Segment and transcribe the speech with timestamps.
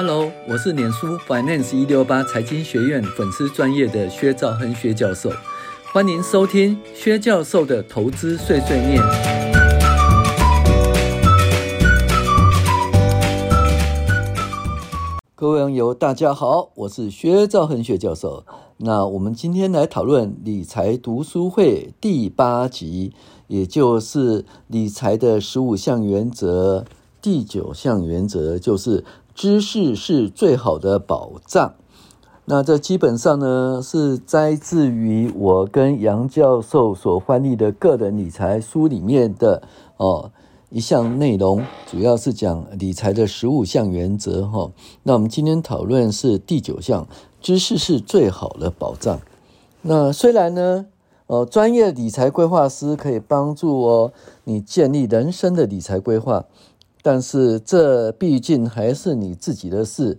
[0.00, 5.28] Hello，我是脸书 Finance 一六八财经学院粉丝专业的薛兆亨薛教授，
[5.92, 9.02] 欢迎收听薛教授的投资碎碎念。
[15.34, 18.44] 各位网友，大家好，我是薛兆亨薛教授。
[18.76, 23.12] 那我们今天来讨论理财读书会第八集，
[23.48, 26.84] 也就是理财的十五项原则，
[27.20, 29.02] 第九项原则就是。
[29.38, 31.74] 知识是最好的宝藏。
[32.46, 39.62] 那这基本上呢，是摘自于我跟杨教授所翻译的个人理财书里面的
[39.96, 40.32] 哦
[40.70, 44.72] 一项内容，主要是讲理财的十五项原则哈、
[45.04, 47.06] 那我们今天讨论是第九项，
[47.40, 49.20] 知识是最好的保障。
[49.82, 50.86] 那虽然呢，
[51.28, 54.12] 哦，专业理财规划师可以帮助哦
[54.42, 56.46] 你建立人生的理财规划。
[57.02, 60.18] 但是这毕竟还是你自己的事，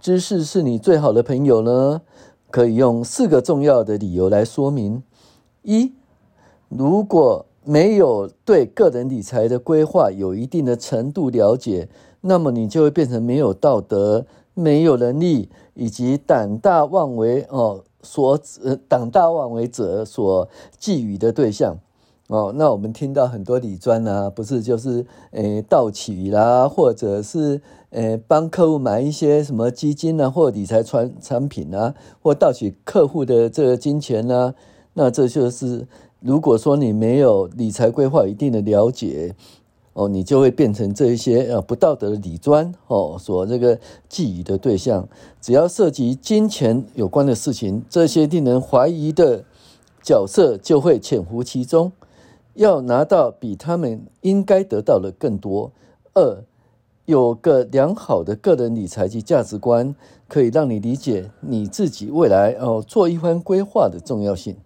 [0.00, 2.02] 知识是你最好的朋友呢。
[2.50, 5.04] 可以用四个重要的理由来说明：
[5.62, 5.92] 一，
[6.68, 11.88] 如果没有对个人理财的规划有一定的程度了解，
[12.22, 20.48] 那么你就会变成没有道德、没有能力以及胆大妄为哦所呃胆大妄为者所
[20.80, 21.78] 觊觎的对象。
[22.30, 34.54] 哦，那我们听到很多理专啊，不是就是诶盗取啦，或者是诶帮客户买一些什么基金啊，或理财产产品啊，或盗取客户的这个金钱啊，
[34.94, 35.88] 那这就是
[36.20, 39.34] 如果说你没有理财规划一定的了解，
[39.94, 43.76] 哦，你就会变成这一些呃不道德的理专哦所这个
[44.08, 45.08] 觊觎的对象。
[45.40, 49.42] 只要涉及金钱有关的事情，这些令人怀疑的
[50.00, 51.90] 角色就会潜伏其中。
[52.54, 55.72] 要拿到比他们应该得到的更多。
[56.14, 56.42] 二，
[57.06, 59.94] 有个良好的个人理财及价值观，
[60.28, 64.56] 可以让你理解你自己未来哦做一番规划的重要性。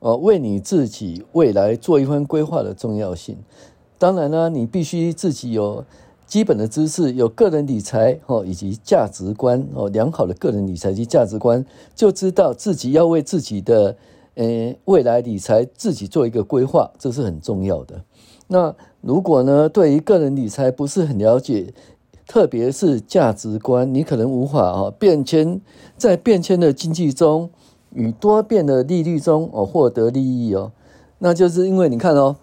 [0.00, 3.36] 哦，为你自己未来做一番规划的重要性。
[3.98, 5.84] 当然呢，你必须自己有
[6.26, 11.64] 基本的知识，有个人理财哦以及价值观哦，良好的个人理财及价值观，
[11.94, 13.96] 就知道自己要为自己的。
[14.36, 18.02] 诶，未来理财自己做一个规划，这是很重要的。
[18.48, 21.74] 那如果呢，对于个人理财不是很了解，
[22.26, 25.60] 特别是价值观，你可能无法啊变迁，
[25.98, 27.50] 在变迁的经济中
[27.90, 30.72] 与多变的利率中哦获得利益哦。
[31.18, 32.36] 那就是因为你看哦，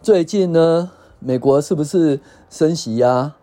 [0.00, 3.36] 最近呢，美国是不是升息呀？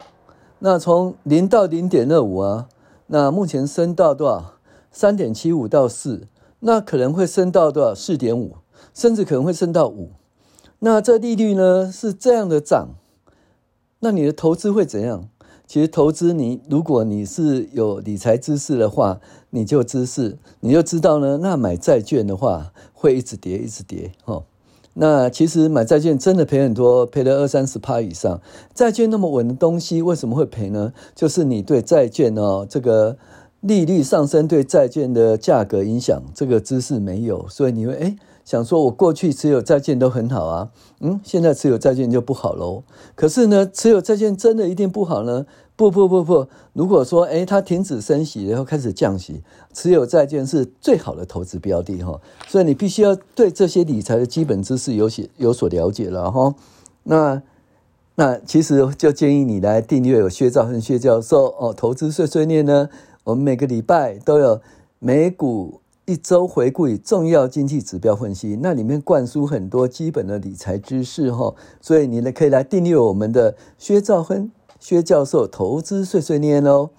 [0.60, 2.68] 那从零到零点二五啊，
[3.08, 4.54] 那目前升到多少？
[4.92, 6.28] 三点七五到四。
[6.60, 7.94] 那可能会升到多少？
[7.94, 8.56] 四点五，
[8.94, 10.10] 甚至可能会升到五。
[10.80, 12.90] 那这利率呢是这样的涨，
[14.00, 15.30] 那你的投资会怎样？
[15.68, 19.20] 其实投资你，如果你是有理财知识的话，
[19.50, 21.40] 你就知识，你就知道呢。
[21.42, 24.12] 那买债券的话会一直跌，一直跌。
[24.26, 24.44] 哦，
[24.94, 28.42] 那其实买债券真的赔很多，赔了二三十趴以上。
[28.74, 30.94] 债券那么稳的东西，为什么会赔呢？
[31.14, 33.18] 就是你对债券哦，这个。
[33.62, 40.70] 利率上升对债券的价格影响，这个知识没有，所以你会诶想说，我过去持有债券都很好啊，
[41.02, 42.84] 嗯，现在持有债券就不好喽。
[43.14, 45.46] 可是呢，持有债券真的一定不好呢？
[45.76, 49.44] 不不不不，如果说诶它停止升息，然后开始降息，
[49.74, 52.20] 持有债券是最好的投资标的哈。
[52.48, 56.56] 所以你必须要对这些理财的基本知识有些有所了解了哈。
[57.04, 57.44] 那
[58.16, 62.90] 那其实就建议你来订阅有薛兆恒薛教授哦，投资碎碎念呢。
[63.28, 64.62] 我们每个礼拜都有
[65.00, 74.50] 美股一周回顾与重要经济指标分析，那里面灌输很多基本的理财知识哈，所以你呢可以来订阅我们的薛兆亨
[74.80, 76.90] 薛教授投资碎碎念哦。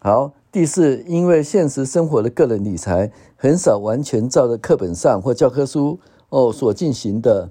[0.00, 5.98] 好，第四，因为现实生活的个人理财很少完全照着课本上或教科书
[6.28, 7.48] 哦所进行的，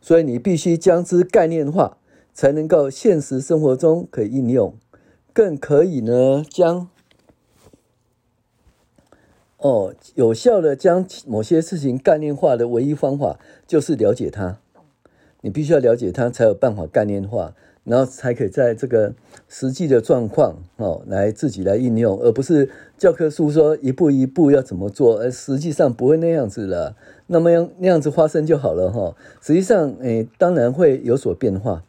[0.00, 1.96] 所以你必须将之概念化，
[2.32, 4.72] 才能够现实生活中可以应用，
[5.32, 6.86] 更可以呢将。
[9.58, 14.58] 哦，有效的将某些事情概念化的唯一方法就是了解它。
[15.40, 17.54] 你必须要了解它，才有办法概念化，
[17.84, 19.14] 然后才可以在这个
[19.48, 22.68] 实际的状况哦来自己来应用，而不是
[22.98, 26.96] 教科书说一步一步要怎么做，而实际上不会那样子了。
[27.28, 29.14] 那么样那样子发生就好了哈。
[29.40, 31.82] 实际上，诶，当然会有所变化。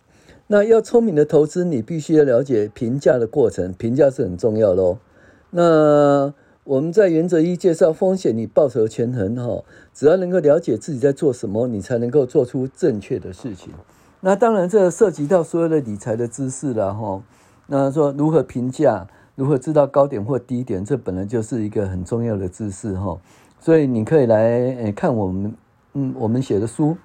[0.47, 4.99] 那要聪明的投资，你必须要了解评价的过程，评价是很重要喽。
[5.49, 6.33] 那。
[6.67, 13.71] 我们在原则一介绍风险与报酬权衡哈，只要能够了解自己在做什么，你才能够做出正确的事情。
[14.19, 17.23] 那当然，这涉及到所有的理财的知识了哈。
[17.67, 23.17] 那说如何评价，如何知道高点或低点，这本来就是一个很重要的知识哈。
[23.61, 25.55] 所以你可以来看我们
[25.93, 26.97] 嗯我们写的书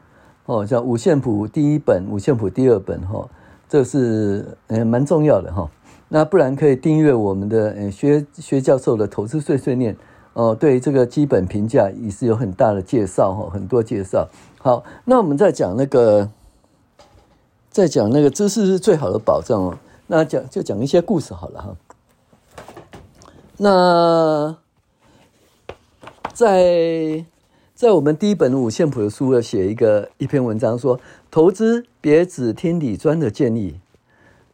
[0.46, 3.28] 哦，像五线谱第一本、五线谱第二本哈，
[3.68, 5.70] 这是嗯蛮重要的哈。
[6.14, 9.96] 那不然可以订阅我们的嗯薛薛教授的投资碎碎念
[10.34, 14.28] 哦，对这个基本评价也是有很大的介绍哈，很多介绍。
[14.58, 16.28] 好，那我们再讲那个，
[17.70, 19.78] 再讲那个知识是最好的保障哦。
[20.06, 21.76] 那讲就讲一些故事好了哈。
[23.56, 24.54] 那
[26.34, 27.24] 在
[27.74, 31.00] 在我们第一本五线谱的书要写一个一篇文章说，
[31.30, 33.80] 投资别只听理专的建议。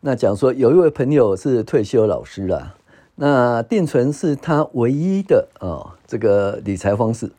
[0.01, 2.77] 那讲说有一位朋友是退休老师啦，
[3.17, 7.33] 那定存是他唯一的哦这个理财方式。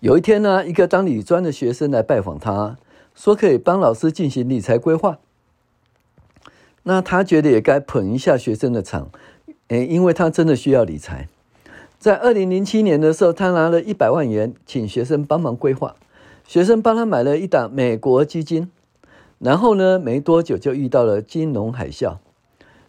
[0.00, 2.76] 有一天呢，一个当理专的学生来拜访他，
[3.14, 5.18] 说可以帮老师进行理财规划。
[6.82, 9.10] 那他觉得也该捧一下学生的场，
[9.68, 11.28] 诶，因为他真的需要理财。
[11.98, 15.94] 在二零零七年的时候，他拿了一百万元请学生帮忙规划，
[16.46, 18.70] 学生帮他买了一档美国基金，
[19.38, 22.16] 然后呢，没多久就遇到了金融海啸，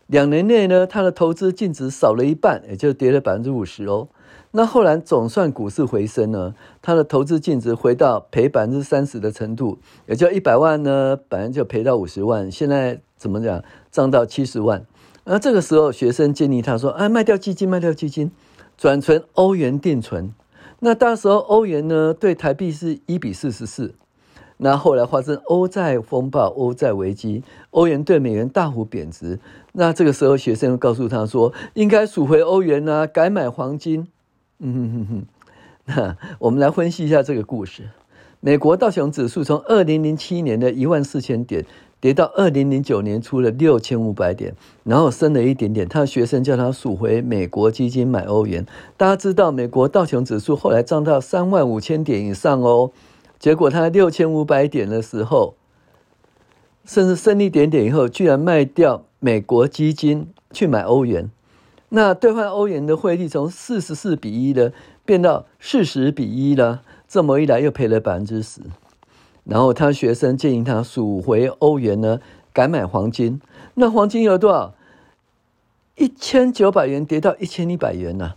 [0.07, 4.07] 两年内呢，他的投资净值少了一半，也就跌了百分之五十哦。
[4.51, 14.83] 那后来总算股市回升呢，他的投资净值回到赔百分之三十的程度，也就一百万呢，本来就赔到五十万，现在怎么讲，涨到七十万。
[15.25, 18.31] 那这个时候，学生建议他说：“啊，卖掉基金，卖掉基金，
[18.75, 20.33] 转存欧元定存。”
[20.81, 23.93] 那当时候欧元呢，对台币是一比四十四。
[24.61, 29.39] 那后来发生欧债风暴、欧债危机，欧元对美元大幅贬值。
[29.71, 34.07] 那这个时候，学生又告诉他说：“应该赎回欧元啊，改买黄金。”
[34.59, 35.25] 嗯哼哼哼，
[35.85, 37.83] 那我们来分析一下这个故事。
[38.41, 41.65] 美国道琼指数从二零零七年的一万四千点
[42.01, 44.53] 跌到二零零九年初的六千五百点，
[44.83, 45.87] 然后升了一点点。
[45.87, 48.65] 他的学生叫他赎回美国基金买欧元。
[48.97, 52.91] 大家知道，美国道琼指数后来涨到三万五千点以上哦。
[53.39, 55.55] 结果他六千五百点的时候，
[56.83, 61.31] 甚至升一点点以后，居然卖掉美国基金去买欧元。
[61.89, 64.73] 那兑换欧元的汇率从四十四比一的，
[65.05, 68.61] 变到四十比一了，这么一来又赔了百分之十。
[69.45, 72.19] 然后他学生建议他赎回欧元呢，
[72.53, 73.41] 改买黄金。
[73.75, 74.75] 那黄金有多少？
[75.95, 78.35] 一千九百元跌到一千一百元呐、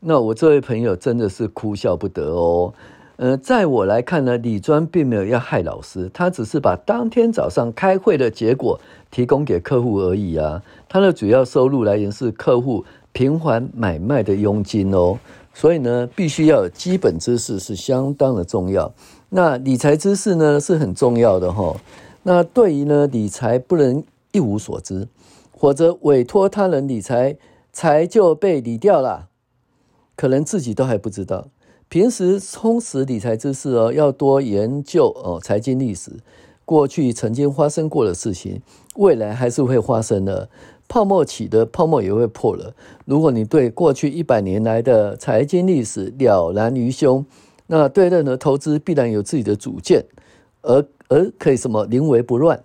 [0.00, 2.74] 那我这位朋友真的是哭笑不得哦。
[3.16, 8.80] 呃，在我来看呢，李专并没有要害老师，他只是把当天早上开会的结果
[9.10, 10.60] 提供给客户而已啊。
[10.88, 15.16] 他的主要收入来源是客户频繁买卖的佣金哦，
[15.52, 18.92] 所以呢，必须要有基本知识是相当的重要。
[19.28, 21.76] 那理财知识呢是很重要的哈、哦。
[22.24, 24.02] 那对于呢理财不能
[24.32, 25.06] 一无所知，
[25.52, 27.36] 或者委托他人理财，
[27.72, 29.28] 财就被理掉了，
[30.16, 31.46] 可能自己都还不知道。
[31.94, 36.10] 平时充实理财知识哦，要多研究哦财经历史，
[36.64, 38.60] 过去曾经发生过的事情，
[38.96, 40.48] 未来还是会发生的。
[40.88, 42.74] 泡沫起的泡沫也会破了。
[43.04, 47.24] 如果你对过去一百年来的财经历史了然于胸，
[47.68, 50.04] 那对任何投资必然有自己的主见，
[50.62, 52.60] 而而可以什么临危不乱。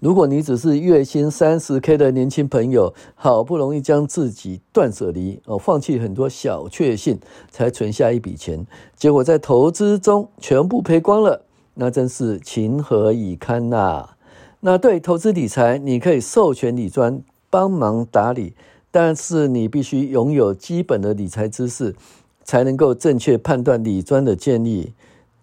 [0.00, 7.18] 如果你只是月薪三十 K 的年轻朋友，好不容易将自己断舍离哦，放弃很多小确幸，
[7.50, 8.64] 才存下一笔钱，
[8.96, 11.42] 结果在投资中全部赔光了，
[11.74, 14.16] 那真是情何以堪呐、啊！
[14.60, 18.54] 那对投资理财，你可以授权理专帮忙打理，
[18.92, 21.96] 但是你必须拥有基本的理财知识，
[22.44, 24.92] 才能够正确判断理专的建议。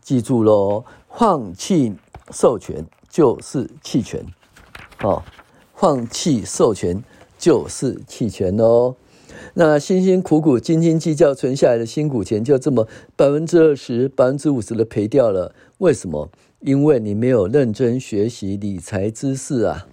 [0.01, 1.93] 记住喽，放弃
[2.31, 4.25] 授权就是弃权。
[5.01, 5.23] 哦，
[5.73, 7.03] 放弃授权
[7.37, 8.95] 就是弃权哦。
[9.55, 15.53] 那辛辛苦苦、斤斤计较存下来的辛苦钱，就这么百分之二十、百分之五十的赔掉了。
[15.79, 16.29] 为什么？
[16.61, 19.87] 因为你没有认真学习理财知识啊。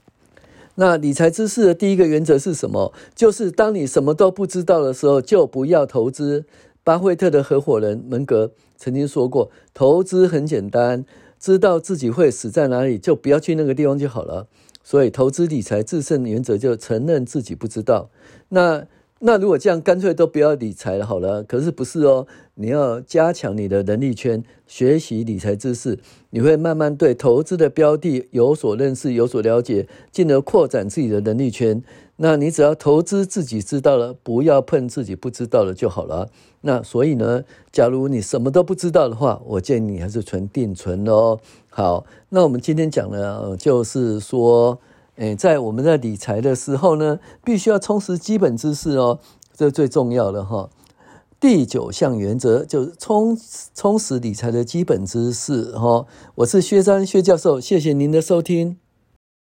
[0.76, 2.92] 那理财知识的第一个原则是什么？
[3.14, 6.44] 就是当你什么都不知道的时候，就不要投资。
[6.84, 11.04] 巴菲特的合伙人蒙格曾经说过：“投资很简单，
[11.38, 14.48] 知道自己会死在哪里，就不要去那个地方就好了。”
[14.84, 18.10] 所以，投资理财制胜原则就承认自己不知道。
[18.48, 18.86] 那
[19.24, 21.44] 那如果这样，干脆都不要理财了好了。
[21.44, 25.96] 可是不是哦，你要加强你的能力圈，学习理财知识，
[26.30, 31.80] 你会慢慢对投资的标的有所认识、有所了解，进而扩展自己的能力圈。
[32.16, 36.28] 那你只要投资自己知道了，不要碰自己不知道的就好了。
[36.62, 41.38] 那所以呢，假如你什么都不知道的话，我建议你还是存定存哦。
[41.70, 44.78] 好，那我们今天讲的就是说，
[45.16, 49.18] 诶，在我们在理财的时候呢，必须要充实基本知识哦，
[49.54, 50.70] 这最重要的哈。
[51.38, 53.36] 第九项原则就是充
[53.74, 56.06] 充实理财的基本知识哈。
[56.36, 58.78] 我是薛章薛教授，谢谢您的收听。